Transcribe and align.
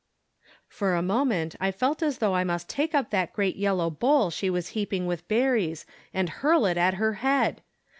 For 0.67 0.95
a 0.95 1.03
moment 1.03 1.55
I 1.59 1.69
felt 1.71 2.01
as 2.01 2.17
though 2.17 2.33
I 2.33 2.43
must 2.43 2.67
take 2.67 2.95
up 2.95 3.11
that 3.11 3.33
great 3.33 3.55
yellow 3.55 3.91
bowl 3.91 4.31
she 4.31 4.49
was 4.49 4.69
heaping 4.69 5.05
with 5.05 5.27
berries 5.27 5.85
and 6.11 6.27
hurl 6.27 6.65
it 6.65 6.75
at 6.75 6.95
her 6.95 7.13
head. 7.21 7.61